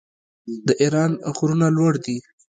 د 0.67 0.67
ایران 0.81 1.11
غرونه 1.37 1.67
لوړ 1.77 1.93
دي. 2.05 2.17